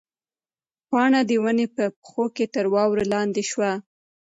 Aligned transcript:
پاڼه 0.89 1.19
د 1.29 1.31
ونې 1.43 1.67
په 1.75 1.83
پښو 2.01 2.25
کې 2.35 2.45
تر 2.53 2.65
واورو 2.73 3.03
لاندې 3.13 3.43
شوه. 3.51 3.71